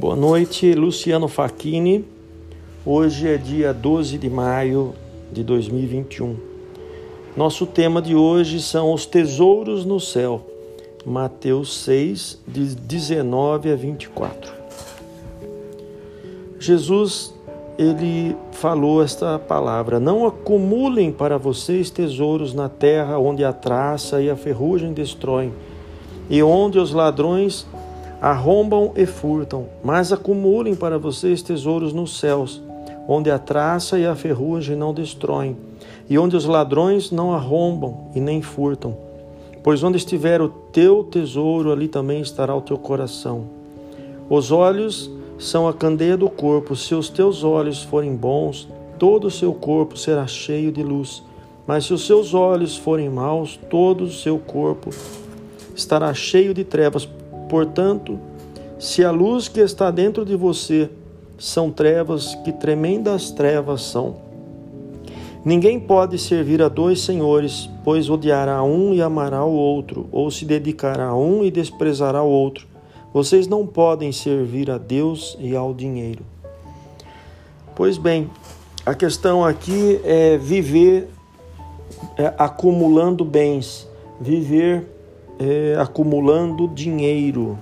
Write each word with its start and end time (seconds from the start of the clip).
Boa 0.00 0.16
noite, 0.16 0.72
Luciano 0.72 1.28
Facchini. 1.28 2.06
Hoje 2.86 3.28
é 3.28 3.36
dia 3.36 3.70
12 3.74 4.16
de 4.16 4.30
maio 4.30 4.94
de 5.30 5.44
2021. 5.44 6.36
Nosso 7.36 7.66
tema 7.66 8.00
de 8.00 8.14
hoje 8.14 8.62
são 8.62 8.94
os 8.94 9.04
tesouros 9.04 9.84
no 9.84 10.00
céu. 10.00 10.40
Mateus 11.04 11.76
6, 11.84 12.40
de 12.48 12.74
19 12.76 13.72
a 13.72 13.76
24. 13.76 14.50
Jesus, 16.58 17.34
ele 17.76 18.34
falou 18.52 19.02
esta 19.02 19.38
palavra: 19.38 20.00
Não 20.00 20.26
acumulem 20.26 21.12
para 21.12 21.36
vocês 21.36 21.90
tesouros 21.90 22.54
na 22.54 22.70
terra, 22.70 23.18
onde 23.18 23.44
a 23.44 23.52
traça 23.52 24.22
e 24.22 24.30
a 24.30 24.34
ferrugem 24.34 24.94
destroem, 24.94 25.52
e 26.30 26.42
onde 26.42 26.78
os 26.78 26.90
ladrões 26.90 27.66
arrombam 28.20 28.92
e 28.96 29.06
furtam, 29.06 29.66
mas 29.82 30.12
acumulem 30.12 30.74
para 30.74 30.98
vocês 30.98 31.40
tesouros 31.40 31.92
nos 31.92 32.18
céus, 32.18 32.62
onde 33.08 33.30
a 33.30 33.38
traça 33.38 33.98
e 33.98 34.06
a 34.06 34.14
ferrugem 34.14 34.76
não 34.76 34.92
destroem, 34.92 35.56
e 36.08 36.18
onde 36.18 36.36
os 36.36 36.44
ladrões 36.44 37.10
não 37.10 37.32
arrombam 37.32 38.08
e 38.14 38.20
nem 38.20 38.42
furtam. 38.42 38.96
Pois 39.62 39.82
onde 39.82 39.96
estiver 39.96 40.40
o 40.40 40.48
teu 40.48 41.04
tesouro, 41.04 41.72
ali 41.72 41.88
também 41.88 42.20
estará 42.20 42.54
o 42.54 42.60
teu 42.60 42.78
coração. 42.78 43.44
Os 44.28 44.52
olhos 44.52 45.10
são 45.38 45.66
a 45.66 45.72
candeia 45.72 46.16
do 46.16 46.28
corpo, 46.28 46.76
se 46.76 46.94
os 46.94 47.08
teus 47.08 47.42
olhos 47.42 47.82
forem 47.82 48.14
bons, 48.14 48.68
todo 48.98 49.26
o 49.26 49.30
seu 49.30 49.52
corpo 49.54 49.96
será 49.96 50.26
cheio 50.26 50.70
de 50.70 50.82
luz. 50.82 51.22
Mas 51.66 51.86
se 51.86 51.94
os 51.94 52.06
seus 52.06 52.34
olhos 52.34 52.76
forem 52.76 53.08
maus, 53.08 53.58
todo 53.70 54.04
o 54.04 54.10
seu 54.10 54.38
corpo 54.38 54.90
estará 55.74 56.12
cheio 56.12 56.52
de 56.52 56.64
trevas. 56.64 57.08
Portanto, 57.50 58.18
se 58.78 59.04
a 59.04 59.10
luz 59.10 59.48
que 59.48 59.60
está 59.60 59.90
dentro 59.90 60.24
de 60.24 60.36
você 60.36 60.88
são 61.36 61.70
trevas, 61.70 62.34
que 62.44 62.52
tremendas 62.52 63.30
trevas 63.30 63.82
são. 63.82 64.16
Ninguém 65.44 65.80
pode 65.80 66.18
servir 66.18 66.62
a 66.62 66.68
dois 66.68 67.00
senhores, 67.00 67.68
pois 67.82 68.08
odiará 68.10 68.62
um 68.62 68.94
e 68.94 69.02
amará 69.02 69.42
o 69.42 69.52
outro, 69.52 70.06
ou 70.12 70.30
se 70.30 70.44
dedicará 70.44 71.08
a 71.08 71.16
um 71.16 71.42
e 71.42 71.50
desprezará 71.50 72.22
o 72.22 72.28
outro. 72.28 72.68
Vocês 73.12 73.48
não 73.48 73.66
podem 73.66 74.12
servir 74.12 74.70
a 74.70 74.78
Deus 74.78 75.36
e 75.40 75.56
ao 75.56 75.74
dinheiro. 75.74 76.22
Pois 77.74 77.96
bem, 77.96 78.30
a 78.84 78.94
questão 78.94 79.44
aqui 79.44 79.98
é 80.04 80.36
viver 80.36 81.08
é, 82.16 82.32
acumulando 82.38 83.24
bens, 83.24 83.88
viver 84.20 84.99
é, 85.40 85.74
acumulando 85.80 86.68
dinheiro. 86.68 87.58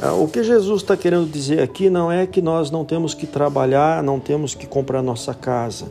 Ah, 0.00 0.14
o 0.14 0.26
que 0.26 0.42
Jesus 0.42 0.82
está 0.82 0.96
querendo 0.96 1.30
dizer 1.30 1.60
aqui 1.60 1.90
não 1.90 2.10
é 2.10 2.26
que 2.26 2.40
nós 2.40 2.70
não 2.70 2.84
temos 2.84 3.12
que 3.12 3.26
trabalhar, 3.26 4.02
não 4.02 4.18
temos 4.18 4.54
que 4.54 4.66
comprar 4.66 5.02
nossa 5.02 5.34
casa 5.34 5.86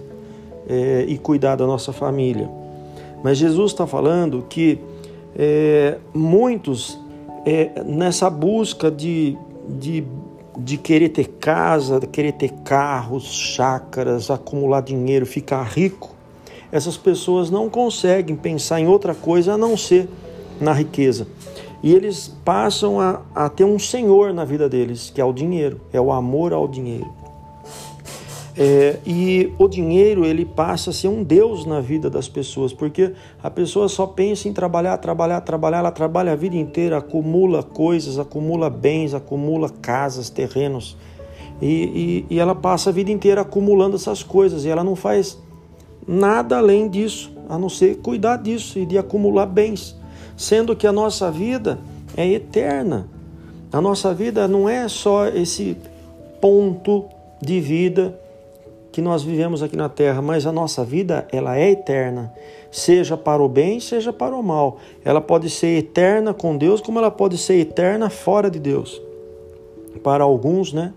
é, 0.68 1.06
e 1.08 1.18
cuidar 1.18 1.56
da 1.56 1.68
nossa 1.68 1.94
família. 1.94 2.50
Mas 3.24 3.38
Jesus 3.38 3.72
está 3.72 3.86
falando 3.86 4.46
que 4.50 4.80
é, 5.36 5.98
muitos, 6.14 6.98
é, 7.46 7.84
nessa 7.84 8.30
busca 8.30 8.90
de, 8.90 9.38
de, 9.68 10.04
de 10.58 10.78
querer 10.78 11.10
ter 11.10 11.28
casa, 11.40 12.00
de 12.00 12.08
querer 12.08 12.32
ter 12.32 12.50
carros, 12.64 13.26
chácaras, 13.26 14.32
acumular 14.32 14.82
dinheiro, 14.82 15.26
ficar 15.26 15.64
rico, 15.64 16.16
essas 16.72 16.98
pessoas 16.98 17.50
não 17.50 17.70
conseguem 17.70 18.36
pensar 18.36 18.80
em 18.80 18.88
outra 18.88 19.14
coisa 19.14 19.54
a 19.54 19.58
não 19.58 19.78
ser 19.78 20.10
na 20.60 20.74
riqueza. 20.74 21.28
E 21.82 21.94
eles 21.94 22.28
passam 22.44 23.00
a, 23.00 23.22
a 23.36 23.50
ter 23.50 23.64
um 23.64 23.78
senhor 23.78 24.34
na 24.34 24.44
vida 24.44 24.68
deles, 24.68 25.12
que 25.14 25.22
é 25.22 25.26
o 25.26 25.32
dinheiro, 25.32 25.80
é 25.94 26.02
o 26.02 26.12
amor 26.12 26.54
ao 26.54 26.68
dinheiro. 26.68 27.08
É, 28.60 28.98
e 29.06 29.54
o 29.60 29.68
dinheiro 29.68 30.26
ele 30.26 30.44
passa 30.44 30.90
a 30.90 30.94
ser 30.94 31.08
um 31.08 31.24
Deus 31.24 31.64
na 31.64 31.80
vida 31.80 32.10
das 32.10 32.28
pessoas, 32.28 32.74
porque 32.74 33.14
a 33.44 33.52
pessoa 33.52 33.88
só 33.88 34.08
pensa 34.08 34.50
em 34.50 34.54
trabalhar, 34.54 34.98
trabalhar, 34.98 35.42
trabalhar, 35.42 35.78
ela 35.78 35.92
trabalha 35.92 36.32
a 36.32 36.36
vida 36.36 36.56
inteira, 36.56 36.98
acumula 36.98 37.62
coisas, 37.62 38.18
acumula 38.18 38.68
bens, 38.68 39.14
acumula 39.14 39.70
casas, 39.70 40.32
terrenos, 40.32 40.98
e, 41.62 42.26
e, 42.30 42.36
e 42.36 42.40
ela 42.40 42.56
passa 42.56 42.90
a 42.90 42.94
vida 42.94 43.12
inteira 43.12 43.42
acumulando 43.42 43.96
essas 43.96 44.24
coisas, 44.24 44.66
e 44.66 44.70
ela 44.70 44.84
não 44.84 44.96
faz 44.96 45.38
nada 46.08 46.58
além 46.58 46.90
disso, 46.90 47.32
a 47.48 47.60
não 47.60 47.70
ser 47.70 47.98
cuidar 47.98 48.38
disso 48.38 48.80
e 48.80 48.88
de 48.88 48.98
acumular 48.98 49.46
bens 49.46 49.97
sendo 50.38 50.76
que 50.76 50.86
a 50.86 50.92
nossa 50.94 51.30
vida 51.32 51.80
é 52.16 52.26
eterna. 52.26 53.08
A 53.74 53.82
nossa 53.82 54.14
vida 54.14 54.48
não 54.48 54.70
é 54.70 54.88
só 54.88 55.28
esse 55.28 55.76
ponto 56.40 57.06
de 57.42 57.60
vida 57.60 58.18
que 58.92 59.02
nós 59.02 59.24
vivemos 59.24 59.62
aqui 59.62 59.76
na 59.76 59.90
terra, 59.90 60.22
mas 60.22 60.46
a 60.46 60.52
nossa 60.52 60.84
vida 60.84 61.28
ela 61.32 61.58
é 61.58 61.72
eterna, 61.72 62.34
seja 62.72 63.18
para 63.18 63.44
o 63.44 63.50
bem, 63.50 63.80
seja 63.80 64.14
para 64.14 64.36
o 64.36 64.42
mal. 64.42 64.78
Ela 65.04 65.22
pode 65.22 65.50
ser 65.50 65.80
eterna 65.80 66.34
com 66.34 66.58
Deus, 66.58 66.82
como 66.82 66.98
ela 66.98 67.12
pode 67.12 67.38
ser 67.38 67.60
eterna 67.60 68.10
fora 68.10 68.50
de 68.50 68.60
Deus. 68.60 69.02
Para 70.02 70.24
alguns, 70.24 70.72
né, 70.74 70.94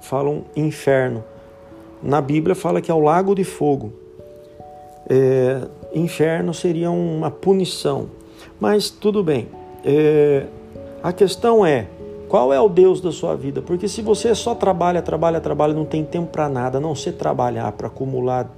falam 0.00 0.44
inferno. 0.56 1.24
Na 2.02 2.20
Bíblia 2.20 2.54
fala 2.54 2.80
que 2.82 2.90
é 2.90 2.94
o 2.94 3.00
lago 3.00 3.34
de 3.34 3.44
fogo. 3.44 3.92
É, 5.08 5.62
inferno 5.94 6.52
seria 6.52 6.90
uma 6.90 7.30
punição. 7.30 8.08
Mas 8.60 8.90
tudo 8.90 9.22
bem. 9.22 9.48
É, 9.84 10.46
a 11.02 11.12
questão 11.12 11.64
é 11.64 11.86
qual 12.28 12.52
é 12.52 12.60
o 12.60 12.68
Deus 12.68 13.00
da 13.00 13.12
sua 13.12 13.36
vida? 13.36 13.62
Porque 13.62 13.86
se 13.86 14.02
você 14.02 14.34
só 14.34 14.54
trabalha, 14.54 15.00
trabalha, 15.02 15.40
trabalha, 15.40 15.72
não 15.74 15.84
tem 15.84 16.04
tempo 16.04 16.28
para 16.32 16.48
nada, 16.48 16.78
a 16.78 16.80
não 16.80 16.94
ser 16.94 17.12
trabalhar 17.12 17.70
para 17.72 17.86
acumular 17.86 18.50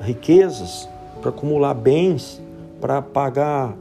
riquezas, 0.00 0.88
para 1.20 1.30
acumular 1.30 1.74
bens, 1.74 2.40
para 2.80 3.02
pagar 3.02 3.76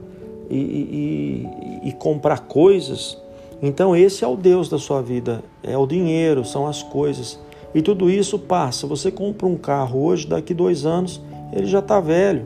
e, 0.49 0.57
e, 0.57 1.89
e, 1.89 1.91
comprar 1.93 2.41
coisas, 2.41 3.17
então 3.61 3.95
esse 3.95 4.23
é 4.23 4.27
o 4.27 4.35
Deus 4.35 4.67
da 4.69 4.77
sua 4.77 5.01
vida, 5.01 5.43
é 5.63 5.77
o 5.77 5.85
dinheiro, 5.85 6.43
são 6.43 6.67
as 6.67 6.81
coisas. 6.83 7.39
E 7.73 7.81
tudo 7.81 8.09
isso 8.09 8.39
passa. 8.39 8.87
Você 8.87 9.11
compra 9.11 9.45
um 9.45 9.55
carro 9.55 10.03
hoje, 10.03 10.27
daqui 10.27 10.53
dois 10.53 10.85
anos, 10.85 11.21
ele 11.53 11.67
já 11.67 11.79
está 11.79 11.99
velho. 11.99 12.45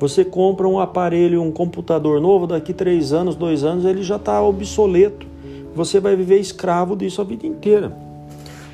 Você 0.00 0.24
compra 0.24 0.66
um 0.66 0.80
aparelho, 0.80 1.42
um 1.42 1.52
computador 1.52 2.22
novo, 2.22 2.46
daqui 2.46 2.72
três 2.72 3.12
anos, 3.12 3.36
dois 3.36 3.62
anos, 3.62 3.84
ele 3.84 4.02
já 4.02 4.16
está 4.16 4.42
obsoleto. 4.42 5.26
Você 5.74 6.00
vai 6.00 6.16
viver 6.16 6.40
escravo 6.40 6.96
disso 6.96 7.20
a 7.20 7.24
vida 7.24 7.46
inteira. 7.46 7.94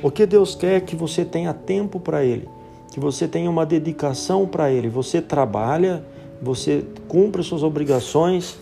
O 0.01 0.09
que 0.09 0.25
Deus 0.25 0.55
quer 0.55 0.77
é 0.77 0.81
que 0.81 0.95
você 0.95 1.25
tenha 1.25 1.53
tempo 1.53 1.99
para 1.99 2.25
Ele, 2.25 2.49
que 2.93 3.01
você 3.01 3.27
tenha 3.27 3.51
uma 3.51 3.67
dedicação 3.67 4.47
para 4.47 4.71
Ele. 4.71 4.89
Você 4.89 5.21
trabalha, 5.21 6.05
você 6.41 6.85
cumpre 7.09 7.43
suas 7.43 7.65
obrigações 7.65 8.57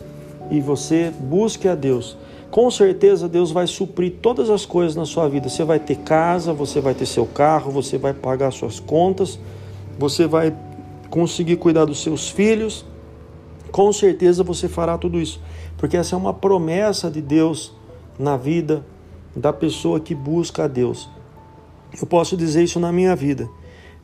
e 0.50 0.58
você 0.58 1.12
busque 1.20 1.68
a 1.68 1.74
Deus. 1.74 2.16
Com 2.50 2.70
certeza 2.70 3.28
Deus 3.28 3.52
vai 3.52 3.66
suprir 3.66 4.14
todas 4.22 4.48
as 4.48 4.64
coisas 4.64 4.96
na 4.96 5.04
sua 5.04 5.28
vida. 5.28 5.50
Você 5.50 5.64
vai 5.64 5.78
ter 5.78 5.96
casa, 5.96 6.54
você 6.54 6.80
vai 6.80 6.94
ter 6.94 7.04
seu 7.04 7.26
carro, 7.26 7.70
você 7.70 7.98
vai 7.98 8.14
pagar 8.14 8.50
suas 8.52 8.80
contas, 8.80 9.38
você 9.98 10.26
vai 10.26 10.54
conseguir 11.14 11.58
cuidar 11.58 11.84
dos 11.84 12.02
seus 12.02 12.28
filhos, 12.28 12.84
com 13.70 13.92
certeza 13.92 14.42
você 14.42 14.68
fará 14.68 14.98
tudo 14.98 15.20
isso, 15.20 15.40
porque 15.78 15.96
essa 15.96 16.16
é 16.16 16.18
uma 16.18 16.34
promessa 16.34 17.08
de 17.08 17.22
Deus 17.22 17.72
na 18.18 18.36
vida 18.36 18.84
da 19.36 19.52
pessoa 19.52 20.00
que 20.00 20.12
busca 20.12 20.64
a 20.64 20.66
Deus. 20.66 21.08
Eu 22.00 22.04
posso 22.04 22.36
dizer 22.36 22.64
isso 22.64 22.80
na 22.80 22.90
minha 22.90 23.14
vida. 23.14 23.48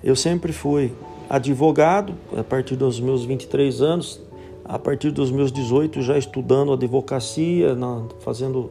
Eu 0.04 0.14
sempre 0.14 0.52
fui 0.52 0.92
advogado, 1.28 2.14
a 2.36 2.44
partir 2.44 2.76
dos 2.76 3.00
meus 3.00 3.24
23 3.24 3.82
anos, 3.82 4.20
a 4.64 4.78
partir 4.78 5.10
dos 5.10 5.32
meus 5.32 5.50
18 5.50 6.02
já 6.02 6.16
estudando 6.16 6.72
advocacia, 6.72 7.76
fazendo 8.20 8.70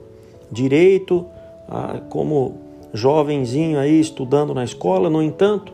direito, 0.50 1.26
como 2.10 2.56
jovenzinho 2.94 3.78
aí 3.78 4.00
estudando 4.00 4.54
na 4.54 4.64
escola. 4.64 5.10
No 5.10 5.22
entanto, 5.22 5.74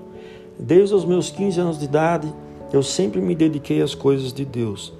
desde 0.58 0.96
os 0.96 1.06
meus 1.06 1.30
15 1.30 1.60
anos 1.60 1.78
de 1.78 1.86
idade, 1.86 2.34
eu 2.76 2.84
sempre 2.84 3.22
me 3.22 3.36
dediquei 3.36 3.82
às 3.82 3.96
coisas 3.96 4.34
de 4.34 4.44
Deus. 4.44 4.94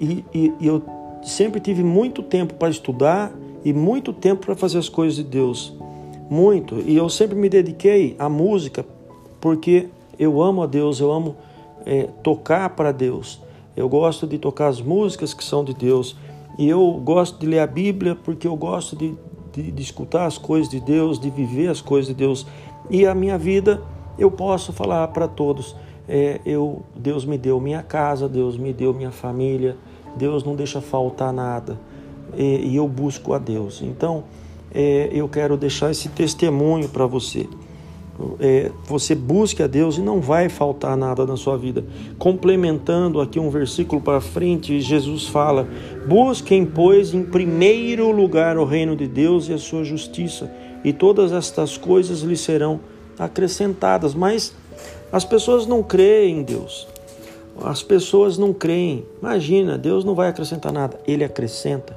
E, 0.00 0.24
e, 0.34 0.52
e 0.60 0.66
eu 0.66 0.82
sempre 1.22 1.60
tive 1.60 1.82
muito 1.82 2.22
tempo 2.22 2.54
para 2.54 2.68
estudar 2.68 3.32
e 3.64 3.72
muito 3.72 4.12
tempo 4.12 4.46
para 4.46 4.54
fazer 4.54 4.78
as 4.78 4.88
coisas 4.88 5.16
de 5.16 5.24
Deus. 5.24 5.72
Muito. 6.28 6.80
E 6.80 6.96
eu 6.96 7.08
sempre 7.08 7.36
me 7.36 7.48
dediquei 7.48 8.16
à 8.18 8.28
música 8.28 8.84
porque 9.40 9.88
eu 10.18 10.42
amo 10.42 10.62
a 10.62 10.66
Deus, 10.66 11.00
eu 11.00 11.10
amo 11.10 11.36
é, 11.86 12.04
tocar 12.22 12.70
para 12.70 12.92
Deus. 12.92 13.40
Eu 13.76 13.88
gosto 13.88 14.26
de 14.26 14.38
tocar 14.38 14.68
as 14.68 14.80
músicas 14.80 15.32
que 15.32 15.44
são 15.44 15.64
de 15.64 15.74
Deus. 15.74 16.16
E 16.58 16.68
eu 16.68 17.00
gosto 17.02 17.38
de 17.38 17.46
ler 17.46 17.60
a 17.60 17.66
Bíblia 17.66 18.14
porque 18.14 18.46
eu 18.46 18.56
gosto 18.56 18.94
de, 18.94 19.14
de, 19.52 19.70
de 19.70 19.82
escutar 19.82 20.26
as 20.26 20.36
coisas 20.36 20.68
de 20.68 20.80
Deus, 20.80 21.18
de 21.18 21.30
viver 21.30 21.68
as 21.68 21.80
coisas 21.80 22.08
de 22.08 22.14
Deus. 22.14 22.46
E 22.90 23.06
a 23.06 23.14
minha 23.14 23.38
vida 23.38 23.82
eu 24.18 24.30
posso 24.30 24.72
falar 24.72 25.08
para 25.08 25.26
todos 25.26 25.74
é, 26.08 26.40
eu, 26.44 26.82
Deus 26.96 27.24
me 27.24 27.38
deu 27.38 27.60
minha 27.60 27.82
casa, 27.82 28.28
Deus 28.28 28.56
me 28.56 28.72
deu 28.72 28.92
minha 28.92 29.10
família, 29.10 29.76
Deus 30.16 30.44
não 30.44 30.54
deixa 30.54 30.80
faltar 30.80 31.32
nada 31.32 31.78
e, 32.36 32.70
e 32.70 32.76
eu 32.76 32.88
busco 32.88 33.32
a 33.32 33.38
Deus. 33.38 33.82
Então, 33.82 34.24
é, 34.74 35.10
eu 35.12 35.28
quero 35.28 35.56
deixar 35.56 35.90
esse 35.90 36.08
testemunho 36.08 36.88
para 36.88 37.06
você. 37.06 37.48
É, 38.38 38.70
você 38.84 39.14
busque 39.14 39.62
a 39.62 39.66
Deus 39.66 39.96
e 39.96 40.00
não 40.00 40.20
vai 40.20 40.48
faltar 40.48 40.96
nada 40.96 41.26
na 41.26 41.36
sua 41.36 41.56
vida. 41.56 41.84
Complementando 42.18 43.20
aqui 43.20 43.40
um 43.40 43.50
versículo 43.50 44.00
para 44.00 44.20
frente, 44.20 44.80
Jesus 44.80 45.26
fala: 45.26 45.66
Busquem, 46.06 46.64
pois, 46.64 47.14
em 47.14 47.24
primeiro 47.24 48.10
lugar 48.10 48.58
o 48.58 48.64
reino 48.64 48.94
de 48.94 49.08
Deus 49.08 49.48
e 49.48 49.54
a 49.54 49.58
sua 49.58 49.82
justiça, 49.82 50.50
e 50.84 50.92
todas 50.92 51.32
estas 51.32 51.76
coisas 51.76 52.20
lhe 52.20 52.36
serão 52.36 52.80
acrescentadas. 53.18 54.14
Mas 54.14 54.54
as 55.12 55.24
pessoas 55.26 55.66
não 55.66 55.82
creem 55.82 56.38
em 56.38 56.42
Deus. 56.42 56.88
As 57.62 57.82
pessoas 57.82 58.38
não 58.38 58.52
creem. 58.54 59.04
Imagina, 59.20 59.76
Deus 59.76 60.04
não 60.04 60.14
vai 60.14 60.28
acrescentar 60.28 60.72
nada, 60.72 60.98
Ele 61.06 61.22
acrescenta. 61.22 61.96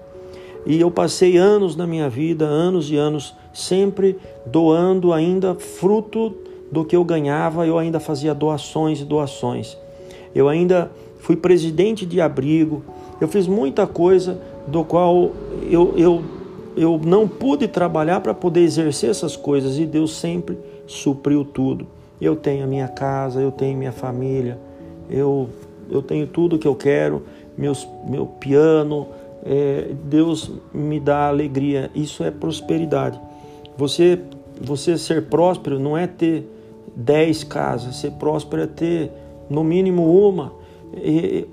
E 0.65 0.81
eu 0.81 0.91
passei 0.91 1.37
anos 1.37 1.75
na 1.75 1.87
minha 1.87 2.09
vida, 2.09 2.43
anos 2.43 2.91
e 2.91 2.97
anos, 2.97 3.33
sempre 3.53 4.17
doando 4.45 5.13
ainda 5.13 5.55
fruto 5.55 6.35
do 6.71 6.83
que 6.83 6.95
eu 6.95 7.05
ganhava, 7.05 7.65
eu 7.65 7.77
ainda 7.77 7.99
fazia 7.99 8.33
doações 8.33 8.99
e 8.99 9.05
doações. 9.05 9.77
Eu 10.33 10.49
ainda 10.49 10.91
fui 11.19 11.37
presidente 11.37 12.05
de 12.05 12.19
abrigo, 12.19 12.83
eu 13.21 13.27
fiz 13.27 13.47
muita 13.47 13.87
coisa 13.87 14.41
do 14.67 14.83
qual 14.83 15.31
eu, 15.69 15.93
eu, 15.95 16.23
eu 16.75 16.99
não 17.03 17.27
pude 17.27 17.67
trabalhar 17.67 18.19
para 18.19 18.33
poder 18.33 18.61
exercer 18.61 19.09
essas 19.09 19.37
coisas 19.37 19.77
e 19.79 19.85
Deus 19.85 20.15
sempre 20.15 20.57
supriu 20.85 21.45
tudo. 21.45 21.87
Eu 22.19 22.35
tenho 22.35 22.63
a 22.63 22.67
minha 22.67 22.87
casa, 22.87 23.41
eu 23.41 23.51
tenho 23.51 23.77
minha 23.77 23.91
família, 23.91 24.57
eu, 25.09 25.49
eu 25.89 26.01
tenho 26.01 26.27
tudo 26.27 26.57
que 26.57 26.67
eu 26.67 26.75
quero, 26.75 27.23
meus, 27.57 27.87
meu 28.07 28.25
piano, 28.25 29.07
é, 29.43 29.91
Deus 30.03 30.51
me 30.73 30.99
dá 30.99 31.27
alegria. 31.27 31.91
Isso 31.93 32.23
é 32.23 32.31
prosperidade. 32.31 33.19
Você, 33.77 34.19
você 34.59 34.97
ser 34.97 35.27
próspero 35.27 35.79
não 35.79 35.97
é 35.97 36.07
ter 36.07 36.49
dez 36.95 37.43
casas. 37.43 37.97
Ser 37.97 38.11
próspero 38.11 38.63
é 38.63 38.67
ter 38.67 39.11
no 39.49 39.63
mínimo 39.63 40.27
uma, 40.27 40.53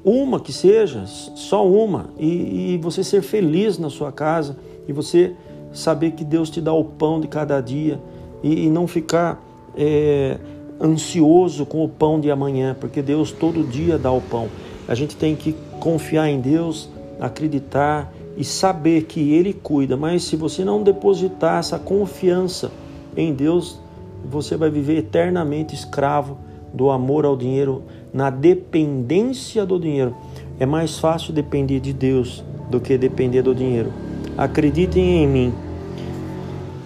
uma 0.05 0.41
que 0.41 0.53
seja, 0.53 1.05
só 1.07 1.67
uma, 1.67 2.11
e, 2.19 2.75
e 2.75 2.79
você 2.79 3.03
ser 3.03 3.23
feliz 3.23 3.79
na 3.79 3.91
sua 3.91 4.13
casa 4.13 4.57
e 4.89 4.93
você 4.93 5.35
saber 5.73 6.13
que 6.13 6.25
Deus 6.25 6.49
te 6.49 6.61
dá 6.61 6.73
o 6.73 6.85
pão 6.85 7.21
de 7.21 7.29
cada 7.29 7.61
dia 7.61 8.01
e, 8.43 8.67
e 8.67 8.71
não 8.71 8.87
ficar 8.87 9.43
é, 9.77 10.39
ansioso 10.81 11.65
com 11.65 11.85
o 11.85 11.89
pão 11.89 12.21
de 12.21 12.31
amanhã, 12.31 12.77
porque 12.79 13.01
Deus 13.03 13.31
todo 13.33 13.63
dia 13.63 13.99
dá 13.99 14.11
o 14.11 14.21
pão. 14.21 14.49
A 14.89 14.95
gente 14.95 15.17
tem 15.17 15.37
que 15.37 15.55
confiar 15.79 16.29
em 16.29 16.41
Deus, 16.41 16.89
acreditar 17.21 18.13
e 18.37 18.45
saber 18.45 19.05
que 19.05 19.33
Ele 19.33 19.53
cuida, 19.53 19.97
mas 19.97 20.25
se 20.25 20.37
você 20.37 20.65
não 20.65 20.83
depositar 20.83 21.61
essa 21.61 21.79
confiança 21.79 22.71
em 23.17 23.33
Deus, 23.33 23.79
você 24.25 24.57
vai 24.57 24.71
viver 24.71 24.99
eternamente 24.99 25.75
escravo 25.75 26.39
do 26.73 26.91
amor 26.91 27.25
ao 27.25 27.37
dinheiro, 27.37 27.83
na 28.13 28.31
dependência 28.31 29.67
do 29.67 29.79
dinheiro. 29.79 30.15
É 30.59 30.67
mais 30.67 30.99
fácil 30.99 31.33
depender 31.33 31.81
de 31.81 31.93
Deus 31.93 32.43
do 32.71 32.81
que 32.81 32.97
depender 32.97 33.43
do 33.43 33.55
dinheiro. 33.55 33.93
Acreditem 34.37 35.23
em 35.23 35.29
mim. 35.29 35.55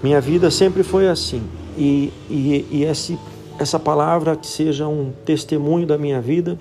Minha 0.02 0.20
vida 0.20 0.50
sempre 0.50 0.82
foi 0.82 1.08
assim. 1.08 1.42
E, 1.76 2.12
e, 2.30 2.66
e 2.70 2.84
esse, 2.84 3.18
essa 3.58 3.78
palavra 3.78 4.36
que 4.36 4.46
seja 4.46 4.88
um 4.88 5.12
testemunho 5.24 5.86
da 5.86 5.98
minha 5.98 6.20
vida, 6.20 6.58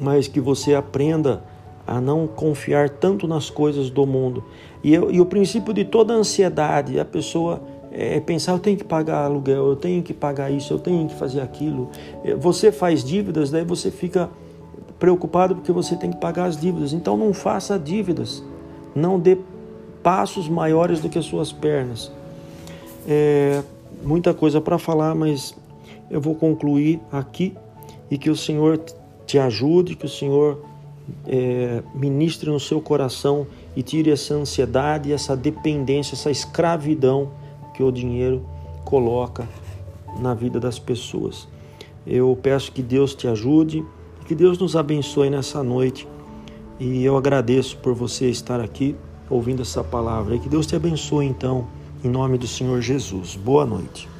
mas 0.00 0.26
que 0.26 0.40
você 0.40 0.74
aprenda 0.74 1.42
a 1.86 2.00
não 2.00 2.26
confiar 2.26 2.88
tanto 2.88 3.26
nas 3.26 3.50
coisas 3.50 3.90
do 3.90 4.06
mundo. 4.06 4.42
E, 4.82 4.92
eu, 4.92 5.10
e 5.10 5.20
o 5.20 5.26
princípio 5.26 5.72
de 5.72 5.84
toda 5.84 6.12
ansiedade, 6.12 6.98
a 6.98 7.04
pessoa 7.04 7.60
é 7.92 8.18
pensar, 8.18 8.52
eu 8.52 8.58
tenho 8.58 8.76
que 8.76 8.84
pagar 8.84 9.24
aluguel, 9.24 9.68
eu 9.68 9.76
tenho 9.76 10.02
que 10.02 10.12
pagar 10.12 10.50
isso, 10.50 10.72
eu 10.72 10.78
tenho 10.78 11.06
que 11.06 11.14
fazer 11.14 11.40
aquilo. 11.40 11.90
É, 12.24 12.34
você 12.34 12.72
faz 12.72 13.04
dívidas, 13.04 13.50
daí 13.50 13.64
você 13.64 13.90
fica 13.90 14.28
preocupado 14.98 15.54
porque 15.54 15.70
você 15.70 15.94
tem 15.94 16.10
que 16.10 16.16
pagar 16.16 16.46
as 16.46 16.56
dívidas. 16.56 16.92
Então 16.92 17.16
não 17.16 17.32
faça 17.32 17.78
dívidas, 17.78 18.42
não 18.94 19.18
dê 19.18 19.38
passos 20.02 20.48
maiores 20.48 21.00
do 21.00 21.08
que 21.08 21.18
as 21.18 21.24
suas 21.24 21.52
pernas. 21.52 22.10
É 23.06 23.62
muita 24.04 24.34
coisa 24.34 24.60
para 24.60 24.78
falar, 24.78 25.14
mas 25.14 25.54
eu 26.10 26.20
vou 26.20 26.34
concluir 26.34 27.00
aqui 27.10 27.54
e 28.10 28.18
que 28.18 28.30
o 28.30 28.36
Senhor 28.36 28.78
te 29.26 29.38
ajude, 29.38 29.96
que 29.96 30.06
o 30.06 30.08
Senhor 30.08 30.62
é, 31.26 31.82
ministre 31.94 32.50
no 32.50 32.60
seu 32.60 32.80
coração 32.80 33.46
e 33.76 33.82
tire 33.82 34.10
essa 34.10 34.34
ansiedade, 34.34 35.12
essa 35.12 35.36
dependência, 35.36 36.14
essa 36.14 36.30
escravidão 36.30 37.30
que 37.74 37.82
o 37.82 37.90
dinheiro 37.90 38.44
coloca 38.84 39.48
na 40.20 40.34
vida 40.34 40.60
das 40.60 40.78
pessoas. 40.78 41.48
Eu 42.06 42.38
peço 42.40 42.70
que 42.70 42.82
Deus 42.82 43.14
te 43.14 43.26
ajude, 43.26 43.84
que 44.26 44.34
Deus 44.34 44.58
nos 44.58 44.76
abençoe 44.76 45.30
nessa 45.30 45.62
noite. 45.62 46.06
E 46.78 47.04
eu 47.04 47.16
agradeço 47.16 47.76
por 47.78 47.94
você 47.94 48.28
estar 48.28 48.60
aqui 48.60 48.94
ouvindo 49.30 49.62
essa 49.62 49.82
palavra. 49.82 50.36
E 50.36 50.38
que 50.38 50.48
Deus 50.48 50.66
te 50.66 50.76
abençoe 50.76 51.26
então, 51.26 51.66
em 52.04 52.10
nome 52.10 52.36
do 52.36 52.46
Senhor 52.46 52.80
Jesus. 52.82 53.34
Boa 53.34 53.64
noite. 53.64 54.13